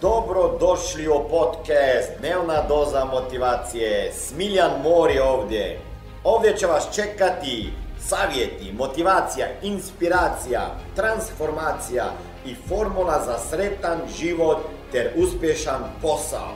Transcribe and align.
Dobro 0.00 0.58
došli 0.60 1.08
u 1.08 1.28
podcast 1.30 2.10
Dnevna 2.20 2.62
doza 2.68 3.04
motivacije. 3.04 4.12
Smiljan 4.12 4.70
Mor 4.82 5.10
je 5.10 5.22
ovdje. 5.22 5.78
Ovdje 6.24 6.56
će 6.56 6.66
vas 6.66 6.94
čekati 6.94 7.70
savjeti, 7.98 8.72
motivacija, 8.78 9.46
inspiracija, 9.62 10.60
transformacija 10.96 12.04
i 12.46 12.54
formula 12.54 13.22
za 13.24 13.38
sretan 13.38 13.98
život 14.18 14.58
ter 14.92 15.10
uspješan 15.16 15.82
posao. 16.02 16.54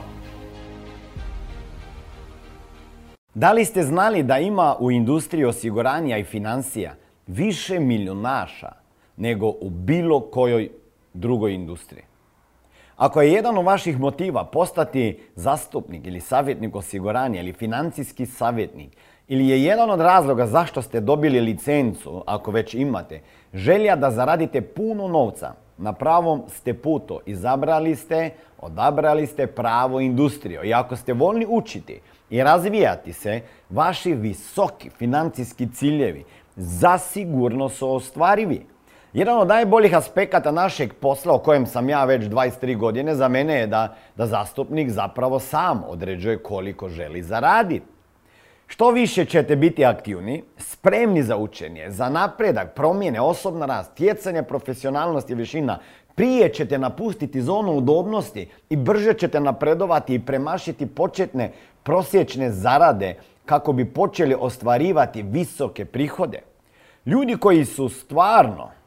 Da 3.35 3.53
li 3.53 3.65
ste 3.65 3.83
znali 3.83 4.23
da 4.23 4.39
ima 4.39 4.77
u 4.81 4.91
industriji 4.91 5.45
osiguranja 5.45 6.19
i 6.19 6.25
financija 6.25 6.95
više 7.27 7.81
milionaša 7.81 8.73
nego 9.17 9.49
u 9.49 9.71
bilo 9.71 10.21
kojoj 10.21 10.71
drugoj 11.15 11.55
industriji? 11.55 12.12
Ako 13.03 13.23
je 13.23 13.33
jedan 13.33 13.59
od 13.59 13.65
vaših 13.65 13.99
motiva 14.01 14.45
postati 14.45 15.19
zastupnik 15.35 16.07
ili 16.07 16.21
savjetnik 16.21 16.77
osiguranja 16.77 17.41
ili 17.41 17.53
financijski 17.53 18.27
savjetnik 18.27 18.97
ili 19.29 19.49
je 19.49 19.63
jedan 19.63 19.91
od 19.91 20.01
razloga 20.01 20.47
zašto 20.47 20.83
ste 20.83 21.01
dobili 21.01 21.41
licencu, 21.41 22.25
ako 22.27 22.51
već 22.51 22.75
imate, 22.75 23.21
želja 23.55 23.97
da 23.97 24.11
zaradite 24.11 24.61
puno 24.61 25.09
novca, 25.09 25.53
na 25.79 25.93
pravom 25.93 26.43
ste 26.49 26.75
putu. 26.75 27.21
Izabrali 27.27 27.97
ste, 27.97 28.31
odabrali 28.61 29.27
ste 29.27 29.47
pravo 29.47 30.01
industriju. 30.01 30.65
I 30.65 30.75
ako 30.75 30.97
ste 30.97 31.13
voljni 31.13 31.47
učiti 31.49 32.01
i 32.31 32.43
razvijati 32.43 33.13
se, 33.13 33.41
vaši 33.71 34.15
visoki 34.15 34.91
financijski 34.91 35.69
ciljevi 35.75 36.25
zasigurno 36.57 37.69
su 37.69 37.95
ostvarivi. 37.95 38.72
Jedan 39.13 39.39
od 39.39 39.49
najboljih 39.49 39.97
aspekata 39.97 40.51
našeg 40.53 40.95
posla 40.95 41.35
o 41.35 41.39
kojem 41.39 41.67
sam 41.67 41.89
ja 41.89 42.05
već 42.05 42.23
23 42.23 42.77
godine 42.77 43.15
za 43.15 43.29
mene 43.29 43.55
je 43.55 43.67
da, 43.67 43.97
da 44.17 44.27
zastupnik 44.27 44.91
zapravo 44.91 45.39
sam 45.39 45.83
određuje 45.89 46.43
koliko 46.43 46.89
želi 46.89 47.23
zaraditi. 47.23 47.87
Što 48.67 48.91
više 48.91 49.25
ćete 49.25 49.57
biti 49.57 49.85
aktivni, 49.85 50.43
spremni 50.59 51.23
za 51.23 51.37
učenje, 51.37 51.91
za 51.91 52.09
napredak, 52.09 52.75
promjene, 52.75 53.21
osobna 53.21 53.67
rast, 53.67 53.93
stjecanje 53.93 54.43
profesionalnosti 54.43 55.33
i 55.33 55.37
višina, 55.37 55.79
prije 56.15 56.49
ćete 56.49 56.79
napustiti 56.79 57.43
zonu 57.43 57.73
udobnosti 57.73 58.49
i 58.71 58.77
brže 58.77 59.15
ćete 59.15 59.41
napredovati 59.41 60.15
i 60.15 60.25
premašiti 60.25 60.87
početne 60.87 61.53
prosječne 61.83 62.51
zarade 62.51 63.15
kako 63.45 63.73
bi 63.73 63.85
počeli 63.85 64.37
ostvarivati 64.39 65.23
visoke 65.23 65.85
prihode. 65.85 66.41
Ljudi 67.07 67.37
koji 67.37 67.65
su 67.65 67.89
stvarno 67.89 68.82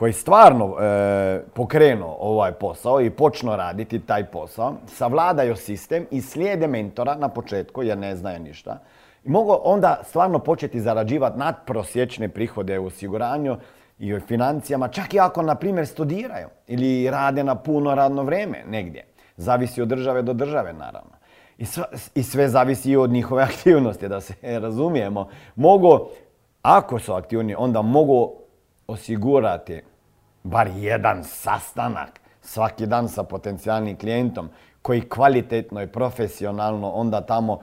koji 0.00 0.12
stvarno 0.12 0.76
e, 0.80 1.40
pokrenu 1.54 2.16
ovaj 2.20 2.52
posao 2.52 3.00
i 3.00 3.10
počnu 3.10 3.56
raditi 3.56 3.98
taj 3.98 4.24
posao, 4.24 4.74
savladaju 4.86 5.56
sistem 5.56 6.06
i 6.10 6.22
slijede 6.22 6.66
mentora 6.66 7.14
na 7.14 7.28
početku 7.28 7.82
jer 7.82 7.98
ne 7.98 8.16
znaju 8.16 8.40
ništa, 8.40 8.78
i 9.24 9.30
mogu 9.30 9.58
onda 9.64 10.00
stvarno 10.04 10.38
početi 10.38 10.80
zarađivati 10.80 11.38
nadprosječne 11.38 12.28
prihode 12.28 12.78
u 12.78 12.86
osiguranju 12.86 13.56
i 13.98 14.14
u 14.14 14.20
financijama, 14.20 14.88
čak 14.88 15.14
i 15.14 15.20
ako, 15.20 15.42
na 15.42 15.54
primjer, 15.54 15.86
studiraju 15.86 16.48
ili 16.66 17.10
rade 17.10 17.44
na 17.44 17.54
puno 17.54 17.94
radno 17.94 18.22
vrijeme 18.22 18.64
negdje. 18.66 19.04
Zavisi 19.36 19.82
od 19.82 19.88
države 19.88 20.22
do 20.22 20.32
države, 20.32 20.72
naravno. 20.72 21.12
I 21.58 21.64
sve, 21.64 21.84
I 22.14 22.22
sve 22.22 22.48
zavisi 22.48 22.90
i 22.90 22.96
od 22.96 23.10
njihove 23.10 23.42
aktivnosti, 23.52 24.08
da 24.08 24.20
se 24.20 24.34
razumijemo. 24.42 25.28
Mogu, 25.54 26.08
ako 26.62 26.98
su 26.98 27.12
aktivni, 27.12 27.54
onda 27.58 27.82
mogu 27.82 28.32
osigurati 28.86 29.82
bar 30.42 30.70
jedan 30.76 31.24
sastanak 31.24 32.20
svaki 32.42 32.86
dan 32.86 33.08
sa 33.08 33.22
potencijalnim 33.22 33.96
klijentom 33.96 34.48
koji 34.82 35.08
kvalitetno 35.08 35.82
i 35.82 35.86
profesionalno 35.86 36.90
onda 36.90 37.20
tamo 37.20 37.60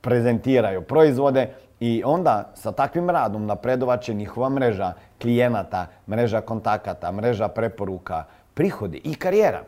prezentiraju 0.00 0.82
proizvode 0.82 1.48
i 1.80 2.02
onda 2.04 2.50
sa 2.54 2.72
takvim 2.72 3.10
radom 3.10 3.46
napredovat 3.46 4.02
će 4.02 4.14
njihova 4.14 4.48
mreža 4.48 4.92
klijenata, 5.20 5.86
mreža 6.08 6.40
kontakata, 6.40 7.12
mreža 7.12 7.48
preporuka, 7.48 8.24
prihodi 8.54 9.00
i 9.04 9.14
karijera. 9.14 9.62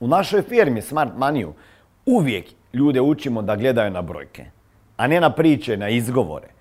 U 0.00 0.08
našoj 0.08 0.42
firmi 0.42 0.82
Smart 0.82 1.12
Maniju 1.16 1.54
uvijek 2.06 2.46
ljude 2.72 3.00
učimo 3.00 3.42
da 3.42 3.56
gledaju 3.56 3.90
na 3.90 4.02
brojke, 4.02 4.44
a 4.96 5.06
ne 5.06 5.20
na 5.20 5.30
priče, 5.30 5.76
na 5.76 5.88
izgovore. 5.88 6.55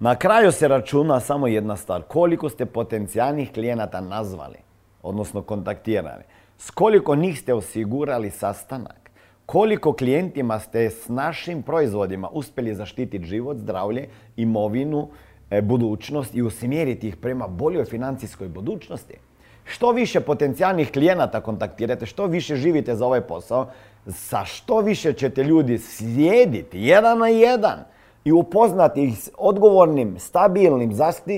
Na 0.00 0.14
kraju 0.14 0.52
se 0.52 0.68
računa 0.68 1.20
samo 1.20 1.46
jedna 1.46 1.76
stvar, 1.76 2.02
koliko 2.02 2.48
ste 2.48 2.66
potencijalnih 2.66 3.52
klijenata 3.52 4.00
nazvali, 4.00 4.58
odnosno 5.02 5.42
kontaktirali, 5.42 6.22
s 6.58 6.70
koliko 6.70 7.16
njih 7.16 7.40
ste 7.40 7.54
osigurali 7.54 8.30
sastanak, 8.30 9.10
koliko 9.46 9.92
klijentima 9.92 10.60
ste 10.60 10.90
s 10.90 11.08
našim 11.08 11.62
proizvodima 11.62 12.28
uspjeli 12.32 12.74
zaštititi 12.74 13.24
život, 13.26 13.56
zdravlje, 13.56 14.08
imovinu, 14.36 15.08
e, 15.50 15.62
budućnost 15.62 16.34
i 16.34 16.42
usmjeriti 16.42 17.08
ih 17.08 17.16
prema 17.16 17.46
boljoj 17.48 17.84
financijskoj 17.84 18.48
budućnosti. 18.48 19.14
Što 19.64 19.92
više 19.92 20.20
potencijalnih 20.20 20.92
klijenata 20.92 21.40
kontaktirate, 21.40 22.06
što 22.06 22.26
više 22.26 22.56
živite 22.56 22.96
za 22.96 23.06
ovaj 23.06 23.20
posao, 23.20 23.66
sa 24.06 24.44
što 24.44 24.80
više 24.80 25.12
ćete 25.12 25.44
ljudi 25.44 25.78
slijediti 25.78 26.80
jedan 26.80 27.18
na 27.18 27.28
jedan 27.28 27.78
i 28.28 28.32
upoznati 28.32 29.04
ih 29.04 29.18
s 29.18 29.30
odgovornim, 29.38 30.18
stabilnim, 30.18 30.92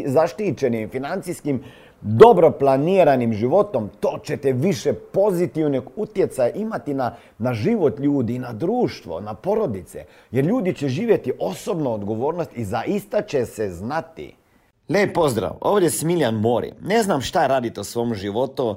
zaštićenim 0.06 0.88
financijskim 0.88 1.62
dobro 2.00 2.50
planiranim 2.50 3.32
životom, 3.32 3.90
to 4.00 4.18
ćete 4.24 4.52
više 4.52 4.92
pozitivnog 4.92 5.84
utjecaja 5.96 6.50
imati 6.50 6.94
na, 6.94 7.14
na 7.38 7.54
život 7.54 7.98
ljudi, 7.98 8.38
na 8.38 8.52
društvo, 8.52 9.20
na 9.20 9.34
porodice. 9.34 10.04
Jer 10.30 10.44
ljudi 10.44 10.74
će 10.74 10.88
živjeti 10.88 11.32
osobnu 11.38 11.94
odgovornost 11.94 12.50
i 12.56 12.64
zaista 12.64 13.22
će 13.22 13.46
se 13.46 13.70
znati. 13.70 14.34
Lijep 14.88 15.14
pozdrav, 15.14 15.56
ovdje 15.60 15.86
je 15.86 15.90
Smiljan 15.90 16.34
Mori. 16.34 16.72
Ne 16.82 17.02
znam 17.02 17.20
šta 17.20 17.46
radite 17.46 17.80
u 17.80 17.84
svom 17.84 18.14
životu, 18.14 18.76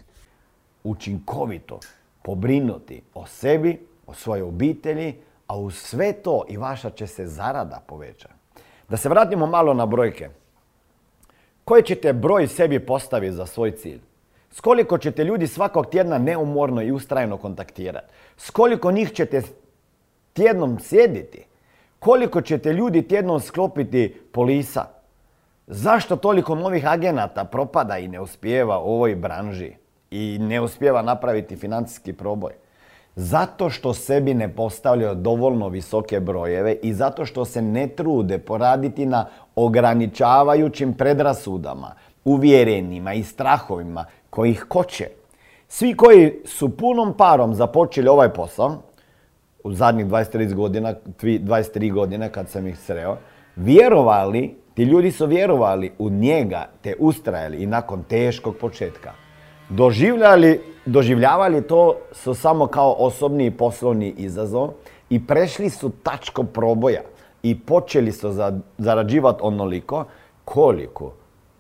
učinkovito 0.84 1.80
pobrinuti 2.22 3.02
o 3.14 3.25
sebi, 3.25 3.80
o 4.08 4.14
svojoj 4.14 4.47
obitelji, 4.47 5.16
a 5.47 5.58
uz 5.58 5.76
sve 5.76 6.14
to 6.14 6.44
i 6.50 6.58
vaša 6.58 6.90
će 6.90 7.08
se 7.08 7.28
zarada 7.28 7.84
povećati. 7.88 8.34
Da 8.90 8.97
se 8.97 9.09
vratimo 9.09 9.46
malo 9.46 9.73
na 9.73 9.85
brojke. 9.85 10.29
Koji 11.66 11.84
ćete 11.84 12.14
broj 12.14 12.47
sebi 12.47 12.79
postaviti 12.79 13.35
za 13.35 13.46
svoj 13.46 13.72
cilj? 13.72 14.09
S 14.51 14.59
koliko 14.59 14.97
ćete 14.97 15.23
ljudi 15.23 15.47
svakog 15.47 15.85
tjedna 15.85 16.17
neumorno 16.17 16.81
i 16.81 16.91
ustrajno 16.91 17.37
kontaktirati? 17.37 18.07
S 18.37 18.49
koliko 18.49 18.91
njih 18.91 19.11
ćete 19.13 19.41
tjednom 20.34 20.79
sjediti? 20.79 21.46
Koliko 21.99 22.41
ćete 22.41 22.73
ljudi 22.73 23.07
tjednom 23.07 23.40
sklopiti 23.40 24.22
polisa? 24.31 24.85
Zašto 25.67 26.16
toliko 26.16 26.55
novih 26.55 26.87
agenata 26.87 27.43
propada 27.43 27.97
i 27.97 28.07
ne 28.07 28.19
uspijeva 28.19 28.79
u 28.79 28.93
ovoj 28.93 29.16
branži? 29.16 29.73
i 30.11 30.37
ne 30.41 30.61
uspjeva 30.61 31.01
napraviti 31.01 31.55
financijski 31.55 32.13
proboj. 32.13 32.51
Zato 33.16 33.69
što 33.69 33.93
sebi 33.93 34.34
ne 34.34 34.55
postavljaju 34.55 35.16
dovoljno 35.16 35.67
visoke 35.67 36.19
brojeve 36.19 36.73
i 36.73 36.93
zato 36.93 37.25
što 37.25 37.46
se 37.46 37.61
ne 37.61 37.87
trude 37.87 38.37
poraditi 38.37 39.05
na 39.05 39.25
ograničavajućim 39.55 40.93
predrasudama, 40.93 41.93
uvjerenjima 42.25 43.13
i 43.13 43.23
strahovima 43.23 44.05
koji 44.29 44.52
ih 44.52 44.66
koče. 44.67 45.08
Svi 45.67 45.93
koji 45.93 46.34
su 46.46 46.78
punom 46.78 47.14
parom 47.17 47.53
započeli 47.53 48.08
ovaj 48.08 48.34
posao, 48.34 48.78
u 49.64 49.73
zadnjih 49.73 50.05
23 50.05 50.53
godina, 50.53 50.93
23 51.22 51.93
godine 51.93 52.31
kad 52.31 52.49
sam 52.49 52.67
ih 52.67 52.79
sreo, 52.79 53.17
vjerovali, 53.55 54.55
ti 54.73 54.84
ljudi 54.84 55.11
su 55.11 55.26
vjerovali 55.26 55.91
u 55.99 56.09
njega, 56.09 56.70
te 56.81 56.96
ustrajali 56.99 57.58
i 57.58 57.66
nakon 57.66 58.03
teškog 58.03 58.55
početka. 58.55 59.11
Doživljali, 59.70 60.61
doživljavali 60.85 61.61
to 61.61 61.97
su 62.11 62.34
samo 62.34 62.67
kao 62.67 62.96
osobni 62.99 63.46
i 63.46 63.52
poslovni 63.52 64.14
izazov 64.17 64.70
i 65.09 65.28
prešli 65.28 65.70
su 65.70 65.90
tačko 66.03 66.43
proboja 66.43 67.02
i 67.43 67.59
počeli 67.59 68.11
su 68.11 68.34
zarađivati 68.78 69.40
onoliko 69.41 70.05
koliko 70.46 71.14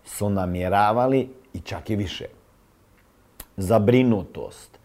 su 0.05 0.29
namjeravali 0.29 1.29
i 1.53 1.59
čak 1.59 1.89
i 1.89 1.95
više. 1.95 2.38
Zabrinutost 3.59 4.79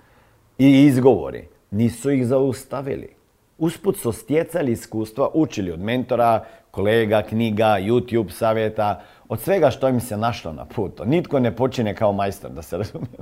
i 0.58 0.84
izgovori 0.84 1.48
nisu 1.70 2.10
ih 2.10 2.26
zaustavili. 2.26 3.14
Usput 3.58 3.96
su 3.96 4.12
stjecali 4.12 4.72
iskustva, 4.72 5.28
učili 5.34 5.72
od 5.72 5.80
mentora, 5.80 6.44
kolega, 6.70 7.22
knjiga, 7.22 7.76
YouTube 7.80 8.30
savjeta, 8.30 9.02
od 9.28 9.40
svega 9.40 9.70
što 9.70 9.88
im 9.88 10.00
se 10.00 10.16
našlo 10.16 10.52
na 10.52 10.64
putu. 10.64 11.04
Nitko 11.04 11.40
ne 11.40 11.56
počine 11.56 11.94
kao 11.94 12.12
majstor, 12.12 12.50
da 12.50 12.62
se 12.62 12.78
razumije, 12.78 13.18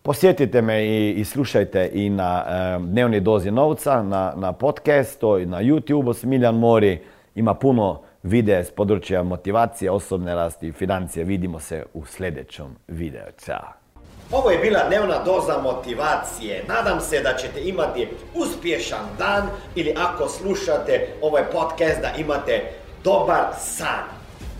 Posjetite 0.04 0.62
me 0.62 0.86
i, 1.10 1.24
slušajte 1.24 1.90
i 1.92 2.10
na 2.10 2.44
e, 2.46 2.78
Dnevni 2.80 3.20
dozi 3.20 3.50
novca, 3.50 4.02
na, 4.02 4.32
na 4.36 4.52
podcastu 4.52 5.38
i 5.38 5.46
na 5.46 5.62
YouTube. 5.62 6.14
Smiljan 6.14 6.54
Mori 6.54 7.00
ima 7.34 7.54
puno 7.54 8.02
videa 8.22 8.64
s 8.64 8.70
područja 8.70 9.22
motivacije, 9.22 9.90
osobne 9.90 10.34
rasti 10.34 10.68
i 10.68 10.72
financije. 10.72 11.24
Vidimo 11.24 11.60
se 11.60 11.84
u 11.94 12.06
sljedećem 12.06 12.76
videu. 12.88 13.26
Ćao! 13.44 13.72
Ovo 14.32 14.50
je 14.50 14.58
bila 14.58 14.88
dnevna 14.88 15.24
doza 15.24 15.58
motivacije. 15.62 16.64
Nadam 16.68 17.00
se 17.00 17.20
da 17.22 17.36
ćete 17.36 17.68
imati 17.68 18.08
uspješan 18.34 19.06
dan 19.18 19.48
ili 19.74 19.94
ako 19.98 20.28
slušate 20.28 21.06
ovaj 21.22 21.42
podcast 21.52 22.00
da 22.00 22.10
imate 22.18 22.62
dobar 23.04 23.44
san. 23.58 24.04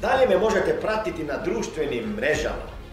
Dalje 0.01 0.29
me 0.29 0.39
možete 0.39 0.81
pratiti 0.81 1.25
na 1.25 1.35
društvenim 1.45 2.05
mrežama 2.17 2.72